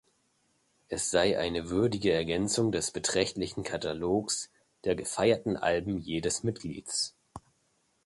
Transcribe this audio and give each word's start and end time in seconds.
Es 0.89 1.11
sei 1.11 1.37
eine 1.37 1.69
würdige 1.69 2.11
Ergänzung 2.11 2.71
des 2.71 2.89
beträchtlichen 2.89 3.61
Katalogs 3.63 4.49
der 4.83 4.95
gefeierten 4.95 5.57
Alben 5.57 5.99
jedes 5.99 6.41
Mitglieds. 6.41 7.13